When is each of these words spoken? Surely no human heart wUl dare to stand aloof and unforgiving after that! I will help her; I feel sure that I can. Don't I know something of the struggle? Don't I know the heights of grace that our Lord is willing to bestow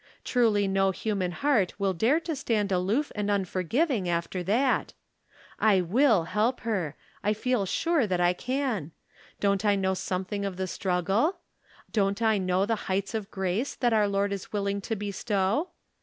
Surely 0.25 0.67
no 0.67 0.89
human 0.89 1.31
heart 1.31 1.79
wUl 1.79 1.93
dare 1.93 2.19
to 2.19 2.35
stand 2.35 2.71
aloof 2.71 3.11
and 3.13 3.29
unforgiving 3.29 4.09
after 4.09 4.41
that! 4.41 4.93
I 5.59 5.81
will 5.81 6.23
help 6.23 6.61
her; 6.61 6.95
I 7.23 7.33
feel 7.33 7.67
sure 7.67 8.07
that 8.07 8.19
I 8.19 8.33
can. 8.33 8.93
Don't 9.39 9.63
I 9.63 9.75
know 9.75 9.93
something 9.93 10.43
of 10.43 10.57
the 10.57 10.65
struggle? 10.65 11.37
Don't 11.91 12.19
I 12.19 12.39
know 12.39 12.65
the 12.65 12.89
heights 12.89 13.13
of 13.13 13.29
grace 13.29 13.75
that 13.75 13.93
our 13.93 14.07
Lord 14.07 14.33
is 14.33 14.51
willing 14.51 14.81
to 14.81 14.95
bestow 14.95 15.69